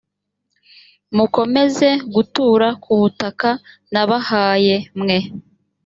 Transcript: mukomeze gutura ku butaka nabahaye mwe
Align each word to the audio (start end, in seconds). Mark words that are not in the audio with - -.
mukomeze 1.15 1.89
gutura 2.13 2.67
ku 2.83 2.91
butaka 2.99 3.49
nabahaye 3.93 4.75
mwe 4.99 5.17